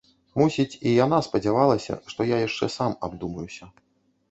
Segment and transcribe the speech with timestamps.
[0.41, 3.73] Мусіць, і яна спадзявалася, што я яшчэ сам абдумаюся.